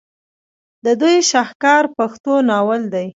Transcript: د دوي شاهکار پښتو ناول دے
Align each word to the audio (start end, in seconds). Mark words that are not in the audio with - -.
د 0.85 0.87
دوي 1.01 1.17
شاهکار 1.31 1.83
پښتو 1.97 2.33
ناول 2.49 2.81
دے 2.93 3.05